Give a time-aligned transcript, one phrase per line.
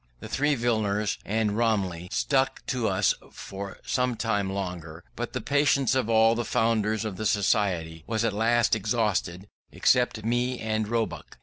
[0.19, 5.93] The three Villiers and Romilly stuck to us for some time longer, but the patience
[5.93, 11.37] of all the founders of the Society was at last exhausted, except me and Roebuck.